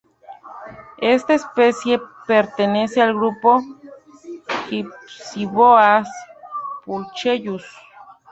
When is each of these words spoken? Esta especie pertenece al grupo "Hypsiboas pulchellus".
Esta 0.97 1.35
especie 1.35 2.01
pertenece 2.25 2.99
al 3.03 3.13
grupo 3.13 3.61
"Hypsiboas 4.71 6.09
pulchellus". 6.83 7.63